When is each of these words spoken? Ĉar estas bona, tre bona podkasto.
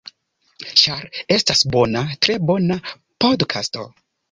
Ĉar 0.83 1.03
estas 1.35 1.61
bona, 1.77 2.03
tre 2.27 2.39
bona 2.53 2.81
podkasto. 3.27 3.89